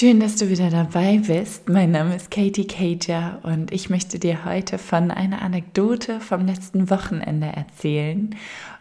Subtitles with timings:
[0.00, 1.68] Schön, dass du wieder dabei bist.
[1.68, 6.88] Mein Name ist Katie Cager und ich möchte dir heute von einer Anekdote vom letzten
[6.88, 8.34] Wochenende erzählen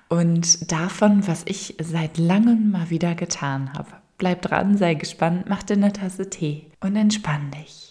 [0.07, 3.89] und davon, was ich seit langem mal wieder getan habe.
[4.17, 7.88] Bleib dran, sei gespannt, mach dir eine Tasse Tee und entspann dich.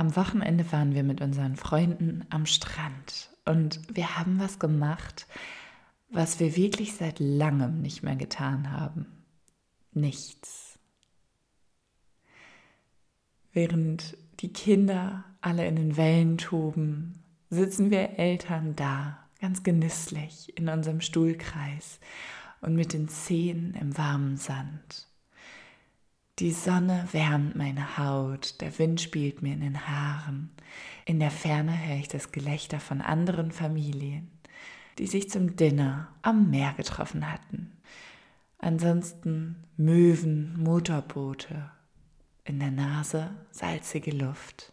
[0.00, 5.26] Am Wochenende waren wir mit unseren Freunden am Strand und wir haben was gemacht,
[6.08, 9.26] was wir wirklich seit langem nicht mehr getan haben.
[9.92, 10.78] Nichts.
[13.52, 20.70] Während die Kinder alle in den Wellen toben, sitzen wir Eltern da, ganz genüsslich in
[20.70, 22.00] unserem Stuhlkreis
[22.62, 25.09] und mit den Zehen im warmen Sand.
[26.40, 30.48] Die Sonne wärmt meine Haut, der Wind spielt mir in den Haaren.
[31.04, 34.30] In der Ferne höre ich das Gelächter von anderen Familien,
[34.96, 37.72] die sich zum Dinner am Meer getroffen hatten.
[38.58, 41.70] Ansonsten Möwen, Motorboote,
[42.44, 44.72] in der Nase salzige Luft,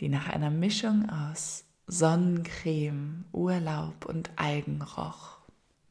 [0.00, 5.38] die nach einer Mischung aus Sonnencreme, Urlaub und Algen roch.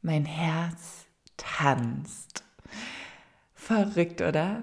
[0.02, 1.06] Mein Herz
[1.36, 2.44] tanzt.
[3.56, 4.62] Verrückt, oder?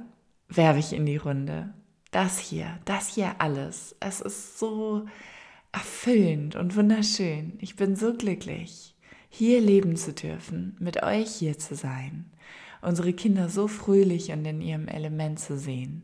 [0.56, 1.74] Werfe ich in die Runde.
[2.12, 3.96] Das hier, das hier alles.
[4.00, 5.06] Es ist so
[5.72, 7.58] erfüllend und wunderschön.
[7.60, 8.96] Ich bin so glücklich,
[9.30, 12.32] hier leben zu dürfen, mit euch hier zu sein,
[12.82, 16.04] unsere Kinder so fröhlich und in ihrem Element zu sehen,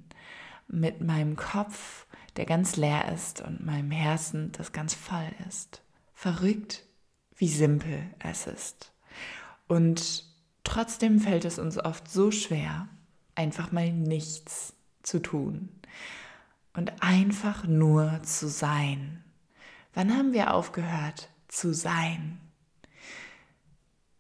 [0.70, 2.06] mit meinem Kopf,
[2.38, 5.82] der ganz leer ist und meinem Herzen, das ganz voll ist.
[6.14, 6.86] Verrückt,
[7.36, 8.94] wie simpel es ist.
[9.68, 10.24] Und
[10.64, 12.88] trotzdem fällt es uns oft so schwer,
[13.38, 15.70] einfach mal nichts zu tun
[16.74, 19.24] und einfach nur zu sein.
[19.94, 22.40] Wann haben wir aufgehört zu sein?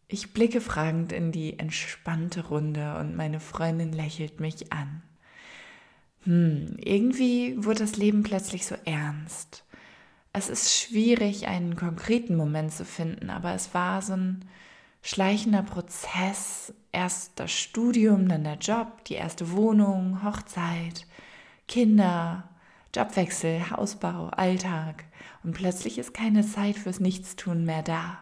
[0.07, 5.01] Ich blicke fragend in die entspannte Runde und meine Freundin lächelt mich an.
[6.23, 9.65] Hm, irgendwie wurde das Leben plötzlich so ernst.
[10.31, 14.45] Es ist schwierig, einen konkreten Moment zu finden, aber es war so ein
[15.07, 16.73] schleichender Prozess.
[16.91, 21.05] Erst das Studium, dann der Job, die erste Wohnung, Hochzeit,
[21.67, 22.49] Kinder,
[22.93, 25.05] Jobwechsel, Hausbau, Alltag.
[25.43, 28.19] Und plötzlich ist keine Zeit fürs Nichtstun mehr da.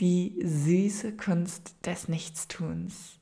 [0.00, 3.20] Die süße Kunst des Nichtstuns.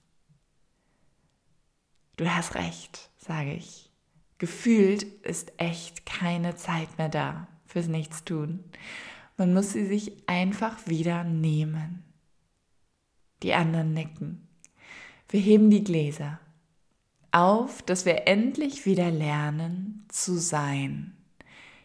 [2.16, 3.90] Du hast recht, sage ich.
[4.38, 8.64] Gefühlt ist echt keine Zeit mehr da fürs Nichtstun.
[9.40, 12.04] Man muss sie sich einfach wieder nehmen.
[13.42, 14.46] Die anderen nicken.
[15.30, 16.38] Wir heben die Gläser
[17.32, 21.16] auf, dass wir endlich wieder lernen zu sein.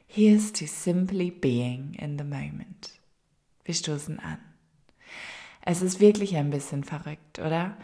[0.06, 3.00] Here's to simply being in the moment.
[3.64, 4.40] Wir stoßen an.
[5.62, 7.78] Es ist wirklich ein bisschen verrückt, oder?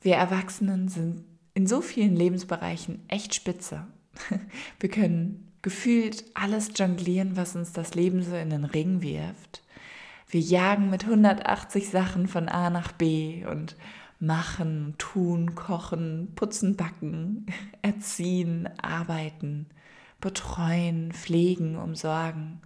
[0.00, 1.22] Wir Erwachsenen sind
[1.54, 3.86] in so vielen Lebensbereichen echt spitze.
[4.80, 9.62] Wir können gefühlt alles jonglieren, was uns das Leben so in den Ring wirft.
[10.28, 13.76] Wir jagen mit 180 Sachen von A nach B und
[14.18, 17.46] machen, tun, kochen, putzen, backen,
[17.82, 19.66] erziehen, arbeiten,
[20.20, 22.60] betreuen, pflegen, umsorgen.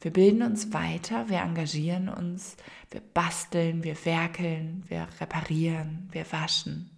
[0.00, 2.56] Wir bilden uns weiter, wir engagieren uns,
[2.90, 6.90] wir basteln, wir werkeln, wir reparieren, wir waschen.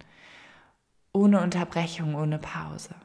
[1.11, 2.95] Ohne Unterbrechung, ohne Pause.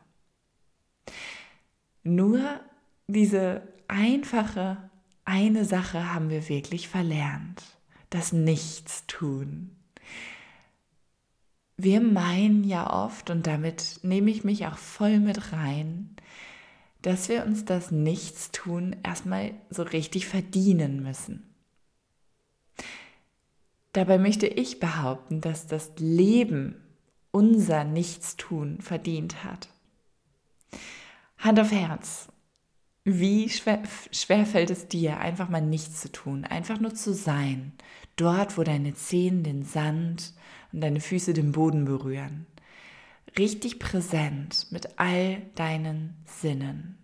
[2.03, 2.61] Nur
[3.07, 4.91] diese einfache
[5.25, 7.63] eine Sache haben wir wirklich verlernt,
[8.09, 9.77] das Nichtstun.
[11.77, 16.17] Wir meinen ja oft, und damit nehme ich mich auch voll mit rein,
[17.03, 21.55] dass wir uns das Nichtstun erstmal so richtig verdienen müssen.
[23.93, 26.77] Dabei möchte ich behaupten, dass das Leben
[27.31, 29.69] unser Nichtstun verdient hat.
[31.41, 32.29] Hand auf Herz.
[33.05, 33.83] Wie schwer,
[34.13, 37.73] schwer, fällt es dir, einfach mal nichts zu tun, einfach nur zu sein,
[38.17, 40.35] dort, wo deine Zehen den Sand
[40.71, 42.47] und deine Füße den Boden berühren.
[43.39, 46.99] Richtig präsent mit all deinen Sinnen.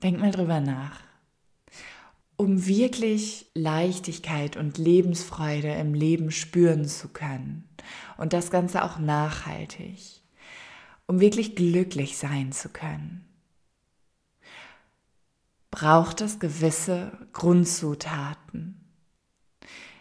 [0.00, 1.00] Denk mal drüber nach.
[2.36, 7.68] Um wirklich Leichtigkeit und Lebensfreude im Leben spüren zu können
[8.16, 10.23] und das Ganze auch nachhaltig
[11.06, 13.24] um wirklich glücklich sein zu können,
[15.70, 18.80] braucht es gewisse Grundzutaten.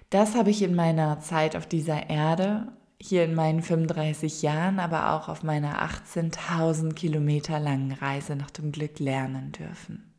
[0.09, 2.71] Das habe ich in meiner Zeit auf dieser Erde
[3.01, 8.71] hier in meinen 35 Jahren, aber auch auf meiner 18.000 Kilometer langen Reise nach dem
[8.71, 10.13] Glück lernen dürfen.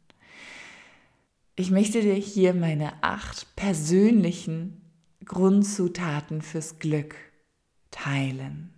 [1.56, 4.82] Ich möchte dir hier meine acht persönlichen
[5.24, 7.14] Grundzutaten fürs Glück
[7.92, 8.73] teilen.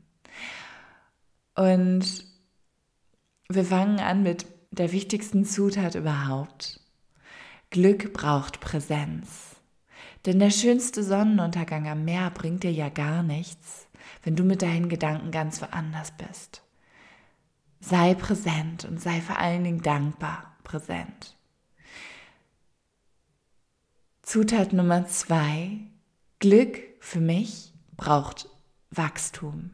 [1.56, 2.25] Und
[3.49, 6.81] wir fangen an mit der wichtigsten Zutat überhaupt.
[7.70, 9.56] Glück braucht Präsenz.
[10.26, 13.88] Denn der schönste Sonnenuntergang am Meer bringt dir ja gar nichts,
[14.23, 16.62] wenn du mit deinen Gedanken ganz woanders bist.
[17.81, 21.37] Sei präsent und sei vor allen Dingen dankbar präsent.
[24.23, 25.79] Zutat Nummer zwei.
[26.41, 28.49] Glück für mich braucht
[28.91, 29.70] Wachstum.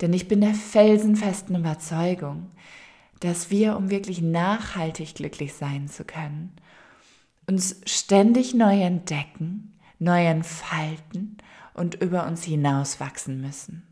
[0.00, 2.50] Denn ich bin der felsenfesten Überzeugung,
[3.20, 6.52] dass wir, um wirklich nachhaltig glücklich sein zu können,
[7.46, 11.38] uns ständig neu entdecken, neu entfalten
[11.74, 13.86] und über uns hinaus wachsen müssen.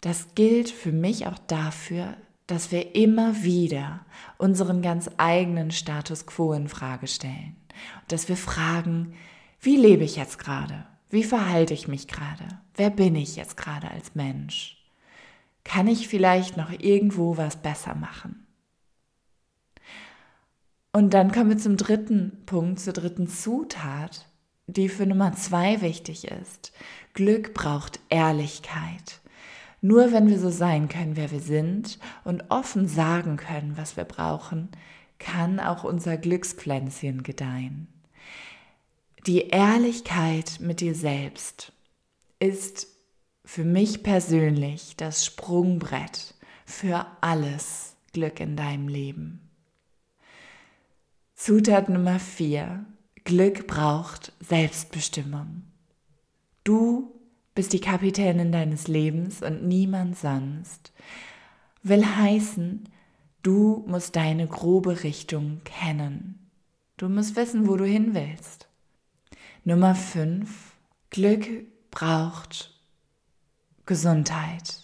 [0.00, 2.16] Das gilt für mich auch dafür,
[2.46, 4.04] dass wir immer wieder
[4.38, 7.56] unseren ganz eigenen Status quo in Frage stellen.
[8.08, 9.14] Dass wir fragen,
[9.60, 10.86] wie lebe ich jetzt gerade?
[11.10, 12.46] Wie verhalte ich mich gerade?
[12.76, 14.76] Wer bin ich jetzt gerade als Mensch?
[15.64, 18.46] Kann ich vielleicht noch irgendwo was besser machen?
[20.92, 24.28] Und dann kommen wir zum dritten Punkt, zur dritten Zutat,
[24.68, 26.72] die für Nummer zwei wichtig ist.
[27.12, 29.20] Glück braucht Ehrlichkeit.
[29.80, 34.04] Nur wenn wir so sein können, wer wir sind und offen sagen können, was wir
[34.04, 34.68] brauchen,
[35.18, 37.88] kann auch unser Glückspflänzchen gedeihen.
[39.26, 41.72] Die Ehrlichkeit mit dir selbst
[42.38, 42.86] ist
[43.44, 46.34] für mich persönlich das Sprungbrett
[46.64, 49.50] für alles Glück in deinem Leben.
[51.34, 52.86] Zutat Nummer vier:
[53.24, 55.64] Glück braucht Selbstbestimmung.
[56.64, 57.12] Du
[57.54, 60.92] bist die Kapitänin deines Lebens und niemand sonst.
[61.82, 62.88] Will heißen,
[63.42, 66.50] du musst deine grobe Richtung kennen.
[66.96, 68.69] Du musst wissen, wo du hin willst.
[69.64, 70.48] Nummer 5.
[71.10, 71.46] Glück
[71.90, 72.72] braucht
[73.84, 74.80] Gesundheit.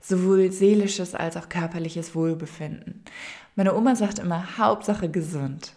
[0.00, 3.04] Sowohl seelisches als auch körperliches Wohlbefinden.
[3.56, 5.72] Meine Oma sagt immer, Hauptsache gesund.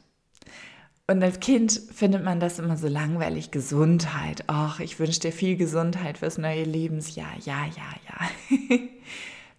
[1.07, 4.43] Und als Kind findet man das immer so langweilig, Gesundheit.
[4.47, 7.33] Ach, ich wünsche dir viel Gesundheit fürs neue Lebensjahr.
[7.45, 8.77] Ja, ja, ja.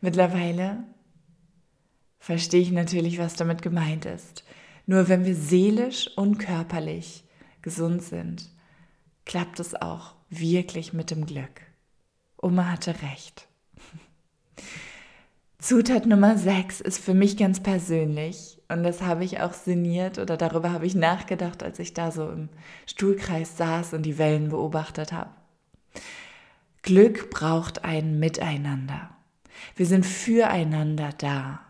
[0.02, 0.84] Mittlerweile
[2.18, 4.44] verstehe ich natürlich, was damit gemeint ist.
[4.86, 7.24] Nur wenn wir seelisch und körperlich
[7.62, 8.50] gesund sind,
[9.24, 11.62] klappt es auch wirklich mit dem Glück.
[12.40, 13.46] Oma hatte recht.
[15.58, 20.36] Zutat Nummer 6 ist für mich ganz persönlich und das habe ich auch sinniert oder
[20.36, 22.48] darüber habe ich nachgedacht, als ich da so im
[22.86, 25.30] Stuhlkreis saß und die Wellen beobachtet habe.
[26.82, 29.10] Glück braucht ein Miteinander.
[29.76, 31.60] Wir sind füreinander da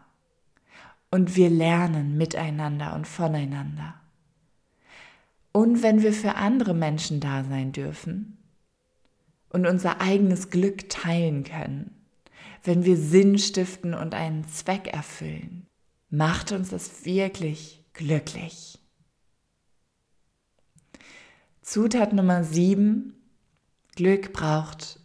[1.10, 4.01] und wir lernen miteinander und voneinander.
[5.52, 8.38] Und wenn wir für andere Menschen da sein dürfen
[9.50, 11.94] und unser eigenes Glück teilen können,
[12.64, 15.66] wenn wir Sinn stiften und einen Zweck erfüllen,
[16.08, 18.78] macht uns das wirklich glücklich.
[21.60, 23.14] Zutat Nummer 7.
[23.94, 25.00] Glück braucht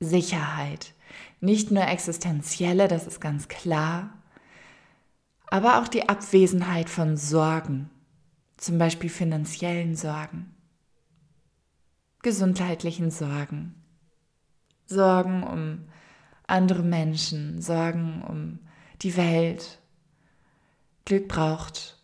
[0.00, 0.94] Sicherheit.
[1.40, 4.12] Nicht nur existenzielle, das ist ganz klar,
[5.46, 7.90] aber auch die Abwesenheit von Sorgen,
[8.56, 10.54] zum Beispiel finanziellen Sorgen,
[12.22, 13.74] gesundheitlichen Sorgen,
[14.86, 15.88] Sorgen um
[16.46, 18.58] andere Menschen, Sorgen um
[19.02, 19.80] die Welt.
[21.04, 21.98] Glück braucht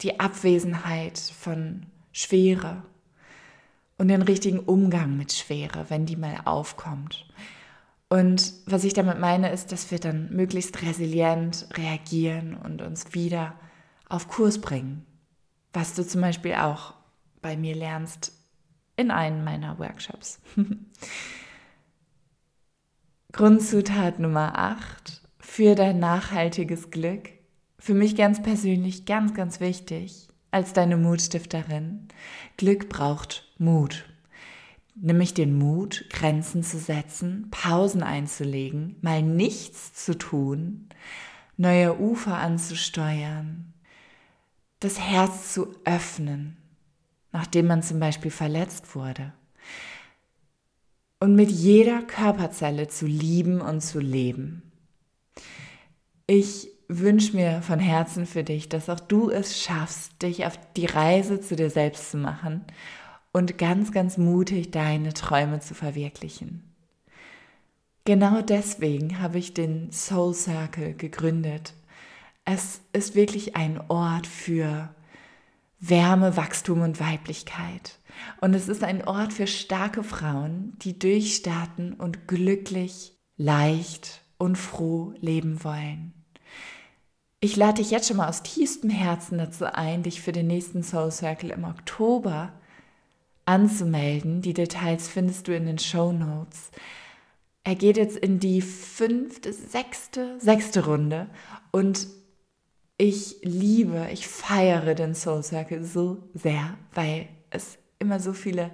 [0.00, 2.82] die Abwesenheit von Schwere
[3.96, 7.26] und den richtigen Umgang mit Schwere, wenn die mal aufkommt.
[8.08, 13.54] Und was ich damit meine, ist, dass wir dann möglichst resilient reagieren und uns wieder
[14.08, 15.04] auf Kurs bringen.
[15.72, 16.94] Was du zum Beispiel auch
[17.40, 18.32] bei mir lernst
[18.96, 20.40] in einem meiner Workshops.
[23.32, 27.30] Grundzutat Nummer 8 für dein nachhaltiges Glück.
[27.78, 32.08] Für mich ganz persönlich ganz, ganz wichtig als deine Mutstifterin.
[32.56, 34.04] Glück braucht Mut.
[34.96, 40.88] Nämlich den Mut, Grenzen zu setzen, Pausen einzulegen, mal nichts zu tun,
[41.56, 43.67] neue Ufer anzusteuern,
[44.80, 46.56] das Herz zu öffnen,
[47.32, 49.32] nachdem man zum Beispiel verletzt wurde
[51.20, 54.62] und mit jeder Körperzelle zu lieben und zu leben.
[56.26, 60.86] Ich wünsche mir von Herzen für dich, dass auch du es schaffst, dich auf die
[60.86, 62.64] Reise zu dir selbst zu machen
[63.32, 66.64] und ganz, ganz mutig deine Träume zu verwirklichen.
[68.04, 71.74] genau deswegen habe ich den Soul Circle gegründet.
[72.50, 74.88] Es ist wirklich ein Ort für
[75.80, 77.98] Wärme, Wachstum und Weiblichkeit.
[78.40, 85.12] Und es ist ein Ort für starke Frauen, die durchstarten und glücklich, leicht und froh
[85.20, 86.14] leben wollen.
[87.40, 90.82] Ich lade dich jetzt schon mal aus tiefstem Herzen dazu ein, dich für den nächsten
[90.82, 92.54] Soul Circle im Oktober
[93.44, 94.40] anzumelden.
[94.40, 96.70] Die Details findest du in den Show Notes.
[97.62, 101.28] Er geht jetzt in die fünfte, sechste, sechste Runde
[101.72, 102.06] und
[102.98, 108.72] ich liebe, ich feiere den Soul Circle so sehr, weil es immer so viele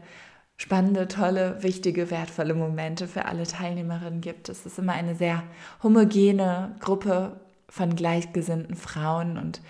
[0.57, 4.49] spannende, tolle, wichtige, wertvolle Momente für alle Teilnehmerinnen gibt.
[4.49, 5.43] Es ist immer eine sehr
[5.83, 7.39] homogene Gruppe
[7.69, 9.61] von gleichgesinnten Frauen und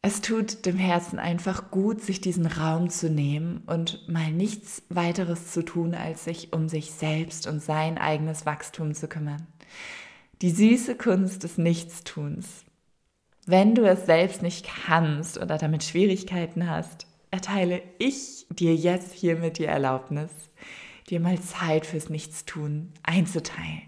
[0.00, 5.50] es tut dem Herzen einfach gut, sich diesen Raum zu nehmen und mal nichts weiteres
[5.50, 9.44] zu tun, als sich um sich selbst und sein eigenes Wachstum zu kümmern.
[10.40, 12.64] Die süße Kunst des Nichtstuns.
[13.50, 19.56] Wenn du es selbst nicht kannst oder damit Schwierigkeiten hast, erteile ich dir jetzt hiermit
[19.56, 20.30] die Erlaubnis,
[21.08, 23.84] dir mal Zeit fürs Nichtstun einzuteilen.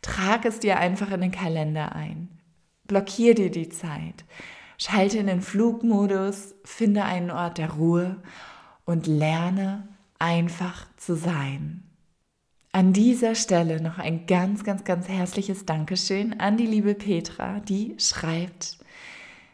[0.00, 2.30] Trag es dir einfach in den Kalender ein.
[2.86, 4.24] Blockier dir die Zeit.
[4.78, 8.16] Schalte in den Flugmodus, finde einen Ort der Ruhe
[8.86, 9.86] und lerne
[10.18, 11.82] einfach zu sein.
[12.78, 17.96] An dieser Stelle noch ein ganz, ganz, ganz herzliches Dankeschön an die liebe Petra, die
[17.98, 18.78] schreibt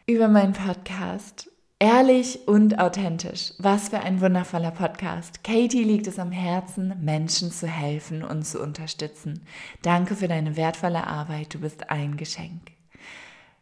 [0.05, 1.49] über meinen Podcast.
[1.79, 3.53] Ehrlich und authentisch.
[3.57, 5.43] Was für ein wundervoller Podcast.
[5.43, 9.41] Katie liegt es am Herzen, Menschen zu helfen und zu unterstützen.
[9.81, 11.55] Danke für deine wertvolle Arbeit.
[11.55, 12.73] Du bist ein Geschenk.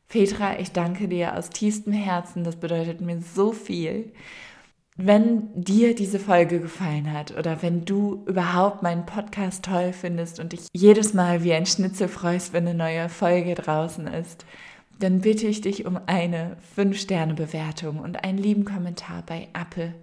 [0.09, 2.43] Petra, ich danke dir aus tiefstem Herzen.
[2.43, 4.11] Das bedeutet mir so viel.
[4.95, 10.53] Wenn dir diese Folge gefallen hat oder wenn du überhaupt meinen Podcast toll findest und
[10.53, 14.45] dich jedes Mal wie ein Schnitzel freust, wenn eine neue Folge draußen ist,
[14.99, 19.95] dann bitte ich dich um eine 5-Sterne-Bewertung und einen lieben Kommentar bei Apple,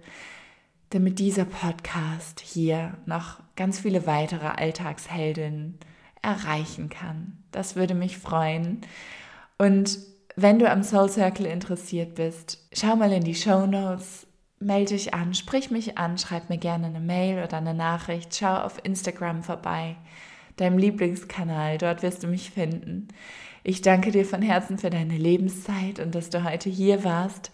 [0.89, 5.79] damit dieser Podcast hier noch ganz viele weitere Alltagsheldinnen
[6.21, 7.37] erreichen kann.
[7.53, 8.81] Das würde mich freuen.
[9.57, 9.99] Und
[10.35, 14.27] wenn du am Soul Circle interessiert bist, schau mal in die Show Notes
[14.61, 18.55] melde dich an, sprich mich an, schreib mir gerne eine Mail oder eine Nachricht, schau
[18.55, 19.95] auf Instagram vorbei,
[20.57, 23.07] deinem Lieblingskanal, dort wirst du mich finden.
[23.63, 27.51] Ich danke dir von Herzen für deine Lebenszeit und dass du heute hier warst.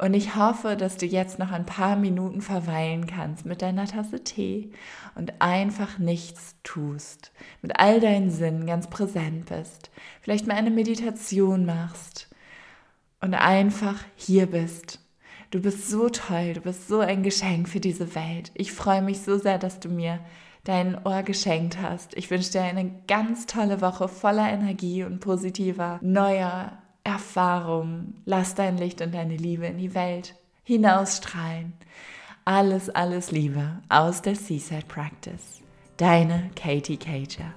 [0.00, 4.22] Und ich hoffe, dass du jetzt noch ein paar Minuten verweilen kannst mit deiner Tasse
[4.22, 4.70] Tee
[5.16, 7.32] und einfach nichts tust.
[7.62, 9.90] Mit all deinen Sinnen ganz präsent bist.
[10.20, 12.28] Vielleicht mal eine Meditation machst
[13.20, 15.00] und einfach hier bist
[15.50, 18.50] Du bist so toll, du bist so ein Geschenk für diese Welt.
[18.52, 20.20] Ich freue mich so sehr, dass du mir
[20.64, 22.14] dein Ohr geschenkt hast.
[22.18, 28.12] Ich wünsche dir eine ganz tolle Woche voller Energie und positiver, neuer Erfahrung.
[28.26, 31.72] Lass dein Licht und deine Liebe in die Welt hinausstrahlen.
[32.44, 35.62] Alles, alles Liebe aus der Seaside Practice.
[35.96, 37.54] Deine Katie Cager.